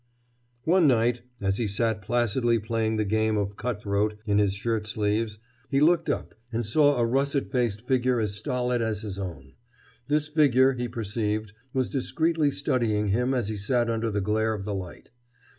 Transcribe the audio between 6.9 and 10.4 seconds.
a russet faced figure as stolid as his own. This